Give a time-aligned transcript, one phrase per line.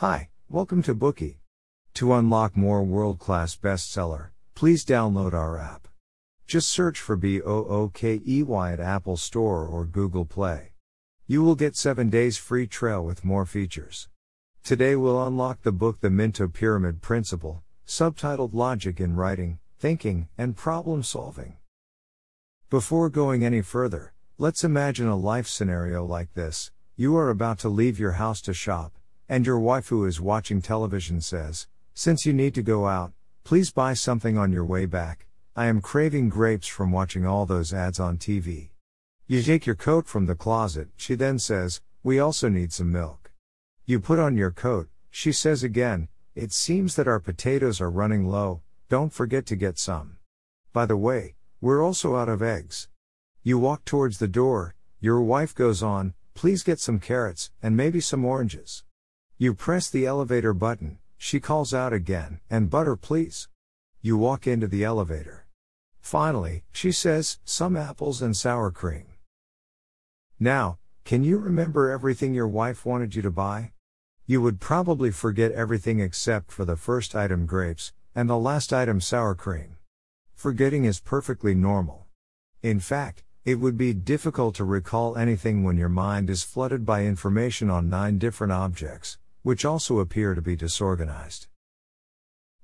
[0.00, 1.36] Hi, welcome to Bookey.
[1.94, 5.88] To unlock more world class bestseller, please download our app.
[6.46, 10.72] Just search for B O O K E Y at Apple Store or Google Play.
[11.26, 14.10] You will get 7 days free trial with more features.
[14.62, 20.58] Today we'll unlock the book The Minto Pyramid Principle, subtitled Logic in Writing, Thinking, and
[20.58, 21.56] Problem Solving.
[22.68, 26.70] Before going any further, let's imagine a life scenario like this.
[26.96, 28.92] You are about to leave your house to shop,
[29.28, 33.12] and your wife who is watching television says, Since you need to go out,
[33.44, 35.26] please buy something on your way back.
[35.56, 38.70] I am craving grapes from watching all those ads on TV.
[39.26, 43.32] You take your coat from the closet, she then says, We also need some milk.
[43.84, 48.28] You put on your coat, she says again, It seems that our potatoes are running
[48.28, 50.18] low, don't forget to get some.
[50.72, 52.88] By the way, we're also out of eggs.
[53.42, 57.98] You walk towards the door, your wife goes on, Please get some carrots, and maybe
[57.98, 58.84] some oranges.
[59.38, 63.48] You press the elevator button, she calls out again, and butter please.
[64.00, 65.44] You walk into the elevator.
[66.00, 69.08] Finally, she says, some apples and sour cream.
[70.40, 73.72] Now, can you remember everything your wife wanted you to buy?
[74.24, 79.02] You would probably forget everything except for the first item grapes, and the last item
[79.02, 79.76] sour cream.
[80.34, 82.06] Forgetting is perfectly normal.
[82.62, 87.04] In fact, it would be difficult to recall anything when your mind is flooded by
[87.04, 91.46] information on nine different objects, which also appear to be disorganized.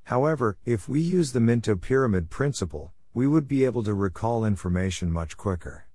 [0.02, 5.08] However, if we use the Minto pyramid principle, we would be able to recall information
[5.08, 5.86] much quicker.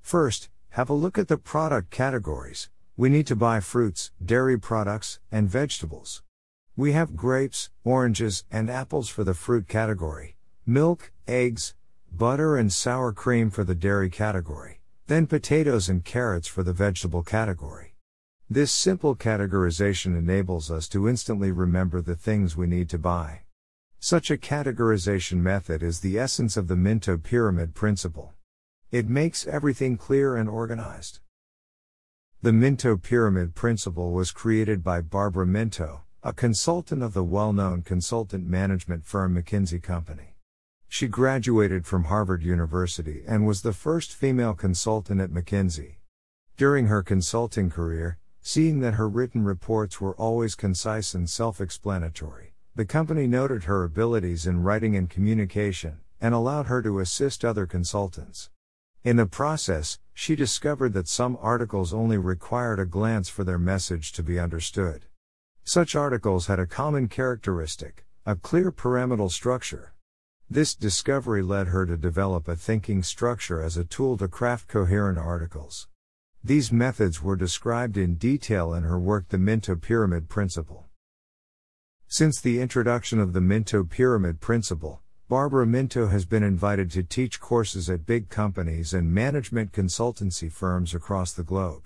[0.00, 2.70] First, have a look at the product categories.
[2.96, 6.22] We need to buy fruits, dairy products, and vegetables.
[6.74, 11.74] We have grapes, oranges, and apples for the fruit category, milk, eggs,
[12.10, 17.22] butter, and sour cream for the dairy category, then potatoes and carrots for the vegetable
[17.22, 17.89] category.
[18.52, 23.42] This simple categorization enables us to instantly remember the things we need to buy.
[24.00, 28.32] Such a categorization method is the essence of the Minto pyramid principle.
[28.90, 31.20] It makes everything clear and organized.
[32.42, 37.82] The Minto Pyramid Principle was created by Barbara Minto, a consultant of the well known
[37.82, 40.34] consultant management firm McKinsey Company.
[40.88, 45.98] She graduated from Harvard University and was the first female consultant at McKinsey.
[46.56, 52.54] During her consulting career, seeing that her written reports were always concise and self explanatory,
[52.74, 57.66] the company noted her abilities in writing and communication, and allowed her to assist other
[57.66, 58.50] consultants.
[59.02, 64.12] In the process, she discovered that some articles only required a glance for their message
[64.12, 65.06] to be understood.
[65.64, 69.94] Such articles had a common characteristic a clear pyramidal structure.
[70.48, 75.16] This discovery led her to develop a thinking structure as a tool to craft coherent
[75.16, 75.88] articles.
[76.42, 80.86] These methods were described in detail in her work The Minto Pyramid Principle.
[82.08, 87.40] Since the introduction of the Minto Pyramid Principle, Barbara Minto has been invited to teach
[87.40, 91.82] courses at big companies and management consultancy firms across the globe.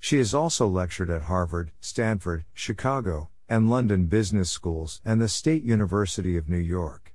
[0.00, 5.62] She has also lectured at Harvard, Stanford, Chicago, and London business schools and the State
[5.62, 7.14] University of New York.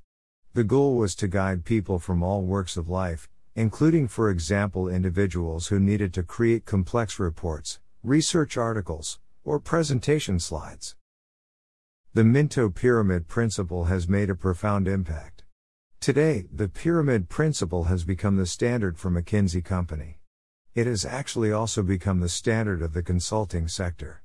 [0.53, 3.29] The goal was to guide people from all works of life,
[3.59, 10.95] including, for example, individuals who needed to create complex reports, research articles, or presentation slides.
[12.13, 15.43] The Minto Pyramid Principle has made a profound impact.
[15.99, 20.21] Today, the pyramid principle has become the standard for McKinsey Company.
[20.73, 24.23] It has actually also become the standard of the consulting sector.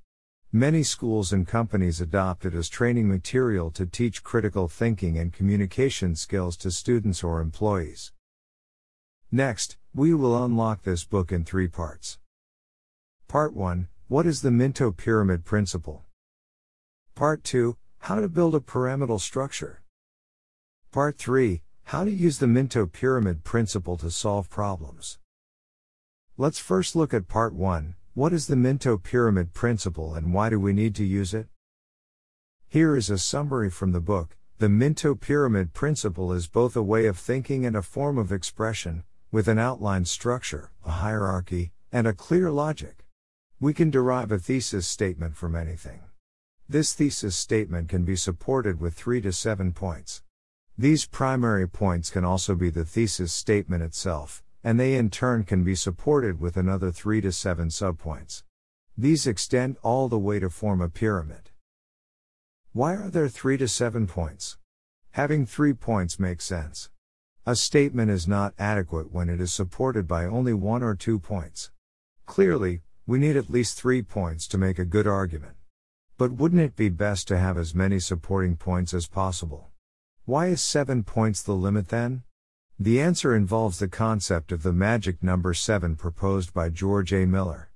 [0.52, 6.14] Many schools and companies adopt it as training material to teach critical thinking and communication
[6.14, 8.12] skills to students or employees.
[9.32, 12.18] Next, we will unlock this book in three parts.
[13.28, 16.04] Part 1 What is the Minto Pyramid Principle?
[17.14, 19.82] Part 2 How to build a pyramidal structure.
[20.92, 25.18] Part 3 How to use the Minto pyramid principle to solve problems.
[26.36, 30.60] Let's first look at Part 1 What is the Minto pyramid principle and why do
[30.60, 31.48] we need to use it?
[32.68, 34.36] Here is a summary from the book.
[34.58, 39.02] The Minto pyramid principle is both a way of thinking and a form of expression,
[39.34, 43.04] with an outlined structure, a hierarchy, and a clear logic.
[43.58, 46.02] We can derive a thesis statement from anything.
[46.68, 50.22] This thesis statement can be supported with 3 to 7 points.
[50.78, 55.64] These primary points can also be the thesis statement itself, and they in turn can
[55.64, 58.44] be supported with another 3 to 7 subpoints.
[58.96, 61.50] These extend all the way to form a pyramid.
[62.72, 64.58] Why are there 3 to 7 points?
[65.10, 66.88] Having 3 points makes sense.
[67.46, 71.70] A statement is not adequate when it is supported by only 1 or 2 points.
[72.24, 75.52] Clearly, we need at least 3 points to make a good argument.
[76.16, 79.68] But wouldn't it be best to have as many supporting points as possible?
[80.24, 82.22] Why is 7 points the limit then?
[82.78, 87.26] The answer involves the concept of the magic number 7 proposed by George A.
[87.26, 87.70] Miller.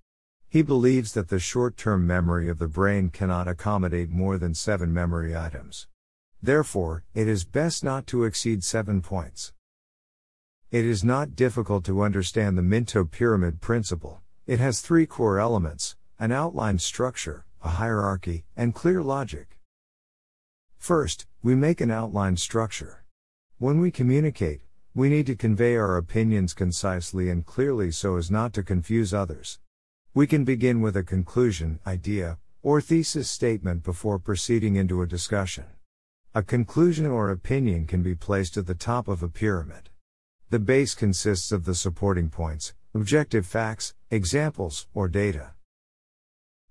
[0.49, 4.95] He believes that the short term memory of the brain cannot accommodate more than 7
[4.95, 5.89] memory items.
[6.43, 9.53] Therefore, it is best not to exceed 7 points.
[10.71, 14.21] It is not difficult to understand the Minto pyramid principle.
[14.47, 19.59] It has three core elements an outlined structure, a hierarchy, and clear logic.
[20.77, 23.07] First, we make an outlined structure.
[23.57, 24.61] When we communicate,
[24.95, 29.61] we need to convey our opinions concisely and clearly so as not to confuse others.
[30.13, 35.65] We can begin with a conclusion, idea, or thesis statement before proceeding into a discussion.
[36.35, 39.89] A conclusion or opinion can be placed at the top of a pyramid.
[40.51, 45.51] The base consists of the supporting points, objective facts, examples, or data.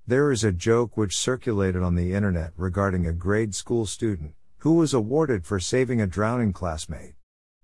[0.07, 4.73] There is a joke which circulated on the internet regarding a grade school student who
[4.73, 7.13] was awarded for saving a drowning classmate.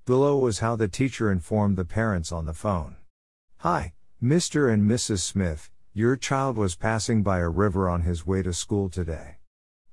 [0.06, 2.98] Below was how the teacher informed the parents on the phone.
[3.58, 4.72] Hi, Mr.
[4.72, 5.22] and Mrs.
[5.22, 9.38] Smith, your child was passing by a river on his way to school today.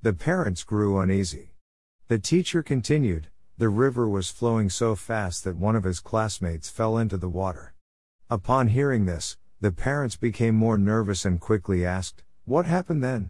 [0.02, 1.54] The parents grew uneasy.
[2.08, 3.28] The teacher continued,
[3.60, 7.74] the river was flowing so fast that one of his classmates fell into the water.
[8.30, 13.28] Upon hearing this, the parents became more nervous and quickly asked, what happened then?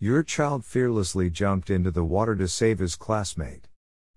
[0.00, 3.68] Your child fearlessly jumped into the water to save his classmate.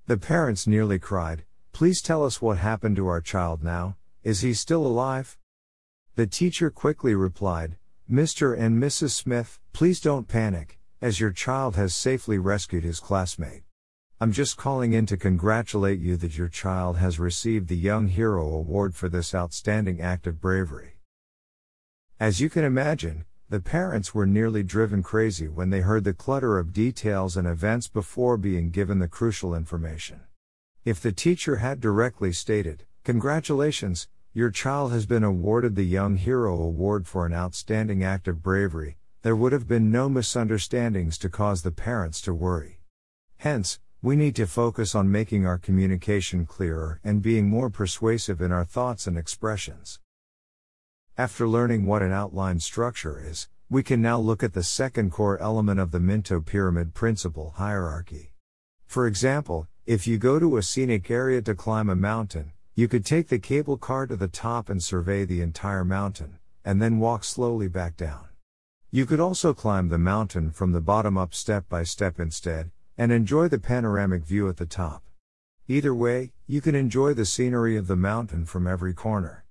[0.08, 4.56] The parents nearly cried, Please tell us what happened to our child now, is he
[4.56, 5.38] still alive?
[6.16, 7.78] The teacher quickly replied,
[8.12, 8.58] Mr.
[8.58, 9.12] and Mrs.
[9.12, 13.62] Smith, please don't panic, as your child has safely rescued his classmate.
[14.24, 18.48] I'm just calling in to congratulate you that your child has received the Young Hero
[18.56, 20.94] Award for this outstanding act of bravery.
[22.22, 26.58] As you can imagine, the parents were nearly driven crazy when they heard the clutter
[26.58, 30.22] of details and events before being given the crucial information.
[30.86, 36.56] If the teacher had directly stated, Congratulations, your child has been awarded the Young Hero
[36.62, 41.64] Award for an outstanding act of bravery, there would have been no misunderstandings to cause
[41.64, 42.80] the parents to worry.
[43.36, 48.52] Hence, we need to focus on making our communication clearer and being more persuasive in
[48.52, 50.02] our thoughts and expressions.
[51.18, 55.42] After learning what an outline structure is, we can now look at the second core
[55.42, 58.34] element of the Minto pyramid principle hierarchy.
[58.88, 63.06] For example, if you go to a scenic area to climb a mountain, you could
[63.06, 67.24] take the cable car to the top and survey the entire mountain, and then walk
[67.24, 68.28] slowly back down.
[68.92, 73.12] You could also climb the mountain from the bottom up step by step instead, and
[73.12, 75.04] enjoy the panoramic view at the top.
[75.68, 79.45] Either way, you can enjoy the scenery of the mountain from every corner.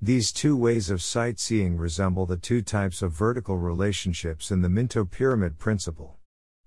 [0.00, 5.04] These two ways of sightseeing resemble the two types of vertical relationships in the Minto
[5.04, 6.18] pyramid principle.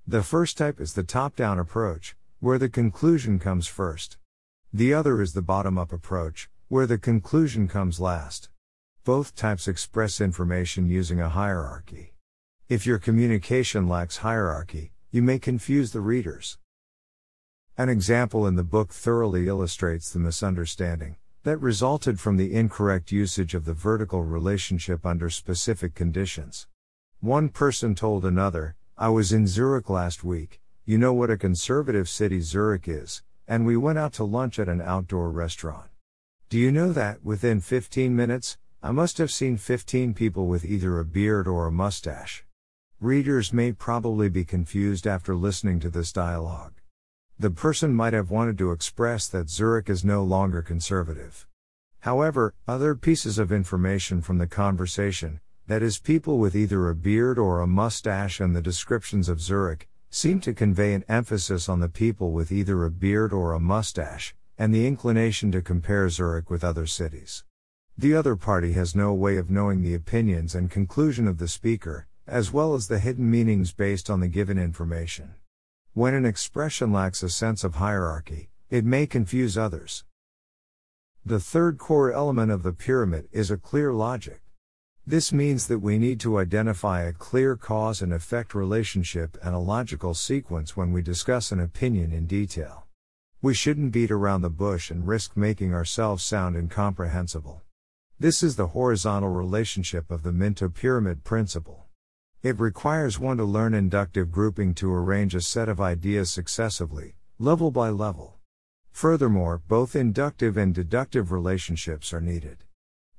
[0.07, 4.17] The first type is the top down approach, where the conclusion comes first.
[4.73, 8.49] The other is the bottom up approach, where the conclusion comes last.
[9.03, 12.13] Both types express information using a hierarchy.
[12.67, 16.57] If your communication lacks hierarchy, you may confuse the readers.
[17.77, 23.53] An example in the book thoroughly illustrates the misunderstanding that resulted from the incorrect usage
[23.55, 26.67] of the vertical relationship under specific conditions.
[27.21, 32.09] One person told another, I was in Zurich last week, you know what a conservative
[32.09, 35.89] city Zurich is, and we went out to lunch at an outdoor restaurant.
[36.49, 40.99] Do you know that, within 15 minutes, I must have seen 15 people with either
[40.99, 42.46] a beard or a mustache?
[42.99, 46.73] Readers may probably be confused after listening to this dialogue.
[47.37, 51.45] The person might have wanted to express that Zurich is no longer conservative.
[51.99, 57.37] However, other pieces of information from the conversation, that is, people with either a beard
[57.37, 61.89] or a mustache and the descriptions of Zurich, seem to convey an emphasis on the
[61.89, 66.63] people with either a beard or a mustache, and the inclination to compare Zurich with
[66.63, 67.43] other cities.
[67.95, 72.07] The other party has no way of knowing the opinions and conclusion of the speaker,
[72.27, 75.35] as well as the hidden meanings based on the given information.
[75.93, 80.03] When an expression lacks a sense of hierarchy, it may confuse others.
[81.25, 84.41] The third core element of the pyramid is a clear logic.
[85.05, 89.59] This means that we need to identify a clear cause and effect relationship and a
[89.59, 92.87] logical sequence when we discuss an opinion in detail.
[93.41, 97.61] We shouldn't beat around the bush and risk making ourselves sound incomprehensible.
[98.19, 101.86] This is the horizontal relationship of the Minto pyramid principle.
[102.43, 107.71] It requires one to learn inductive grouping to arrange a set of ideas successively, level
[107.71, 108.37] by level.
[108.91, 112.63] Furthermore, both inductive and deductive relationships are needed.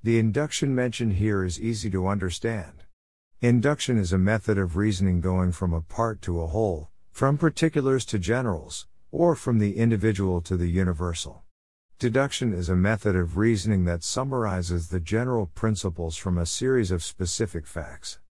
[0.05, 2.85] The induction mentioned here is easy to understand.
[3.41, 8.05] Induction is a method of reasoning going from a part to a whole, from particulars
[8.07, 11.43] to generals, or from the individual to the universal.
[11.99, 17.03] Deduction is a method of reasoning that summarizes the general principles from a series of
[17.03, 18.21] specific facts.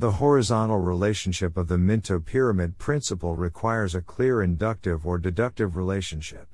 [0.00, 6.48] The horizontal relationship of the Minto pyramid principle requires a clear inductive or deductive relationship.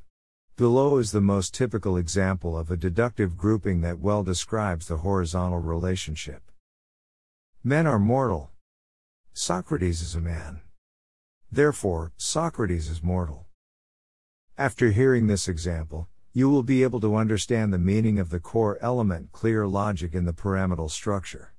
[0.56, 5.60] Below is the most typical example of a deductive grouping that well describes the horizontal
[5.60, 6.50] relationship.
[7.62, 8.50] Men are mortal.
[9.32, 10.62] Socrates is a man.
[11.52, 13.46] Therefore, Socrates is mortal.
[14.58, 18.76] After hearing this example, you will be able to understand the meaning of the core
[18.80, 21.52] element clear logic in the pyramidal structure.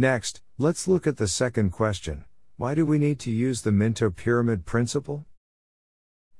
[0.00, 2.24] Next, let's look at the second question
[2.56, 5.26] why do we need to use the Minto pyramid principle?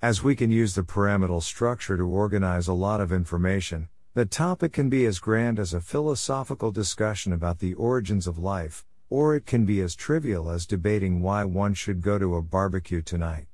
[0.01, 4.75] As we can use the pyramidal structure to organize a lot of information, the topic
[4.75, 9.45] can be as grand as a philosophical discussion about the origins of life, or it
[9.45, 13.49] can be as trivial as debating why one should go to a barbecue tonight.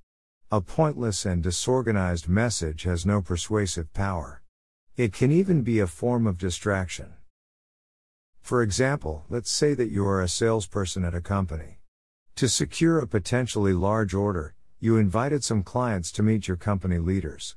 [0.52, 4.42] A pointless and disorganized message has no persuasive power.
[4.98, 7.14] It can even be a form of distraction.
[8.44, 11.78] For example, let's say that you are a salesperson at a company.
[12.36, 17.56] To secure a potentially large order, you invited some clients to meet your company leaders.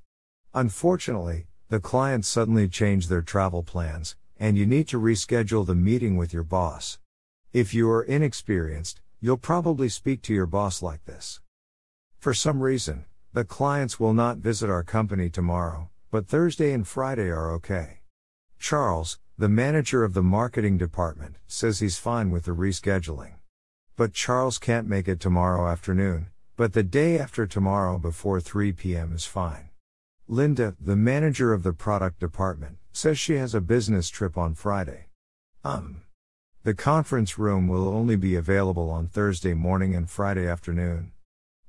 [0.53, 6.15] Unfortunately, the clients suddenly changed their travel plans, and you need to reschedule the meeting
[6.15, 6.99] with your boss.
[7.51, 11.41] If you are inexperienced, you'll probably speak to your boss like this.
[12.17, 13.03] For some reason,
[13.33, 18.03] the clients will not visit our company tomorrow, but Thursday and Friday are okay.
[18.57, 23.33] Charles, the manager of the marketing department, says he's fine with the rescheduling.
[23.95, 29.13] But Charles can't make it tomorrow afternoon, but the day after tomorrow before 3 p.m.
[29.13, 29.69] is fine.
[30.27, 35.05] Linda, the manager of the product department, says she has a business trip on Friday.
[35.63, 36.01] Um.
[36.63, 41.11] The conference room will only be available on Thursday morning and Friday afternoon.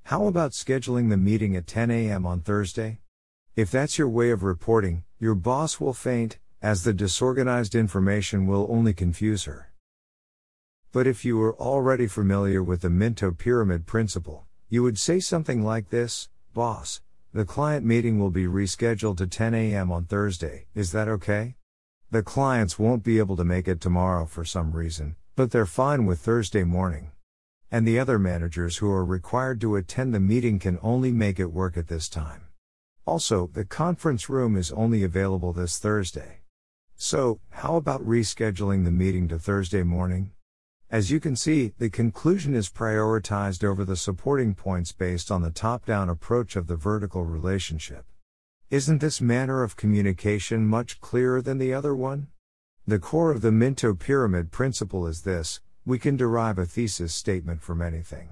[0.05, 2.25] How about scheduling the meeting at 10 a.m.
[2.25, 2.99] on Thursday?
[3.55, 8.67] If that's your way of reporting, your boss will faint, as the disorganized information will
[8.69, 9.71] only confuse her.
[10.91, 15.63] But if you were already familiar with the Minto pyramid principle, you would say something
[15.63, 17.01] like this Boss,
[17.33, 19.93] the client meeting will be rescheduled to 10 a.m.
[19.93, 21.57] on Thursday, is that okay?
[22.11, 26.07] The clients won't be able to make it tomorrow for some reason, but they're fine
[26.07, 27.13] with Thursday morning.
[27.71, 31.53] And the other managers who are required to attend the meeting can only make it
[31.53, 32.47] work at this time.
[33.05, 36.38] Also, the conference room is only available this Thursday.
[37.01, 40.33] So, how about rescheduling the meeting to Thursday morning?
[40.91, 45.53] As you can see, the conclusion is prioritized over the supporting points based on the
[45.53, 48.05] top down approach of the vertical relationship.
[48.69, 52.27] Isn't this manner of communication much clearer than the other one?
[52.85, 57.63] The core of the Minto pyramid principle is this we can derive a thesis statement
[57.63, 58.31] from anything.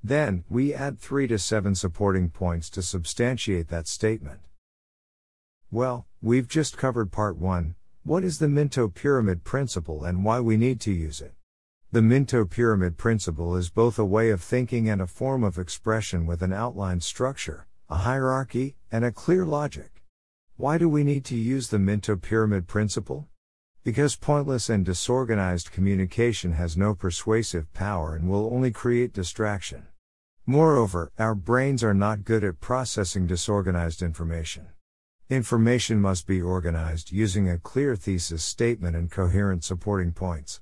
[0.00, 4.42] Then, we add 3 to 7 supporting points to substantiate that statement.
[5.72, 7.74] Well, we've just covered part 1,
[8.06, 11.34] what is the Minto pyramid principle and why we need to use it?
[11.90, 16.24] The Minto pyramid principle is both a way of thinking and a form of expression
[16.24, 20.04] with an outlined structure, a hierarchy, and a clear logic.
[20.56, 23.26] Why do we need to use the Minto pyramid principle?
[23.82, 29.88] Because pointless and disorganized communication has no persuasive power and will only create distraction.
[30.46, 34.68] Moreover, our brains are not good at processing disorganized information.
[35.28, 40.60] Information must be organized using a clear thesis statement and coherent supporting points.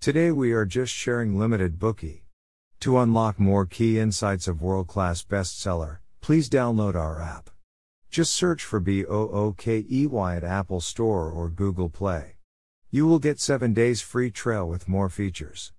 [0.00, 2.22] Today we are just sharing limited Bookey.
[2.80, 7.50] To unlock more key insights of world class bestseller, please download our app.
[8.10, 12.36] Just search for B O O K E Y at Apple Store or Google Play.
[12.90, 15.74] You will get 7 days free trial with more features.